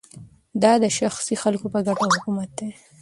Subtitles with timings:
[0.61, 2.69] دا د شخصي خلکو په ګټه حکومت دی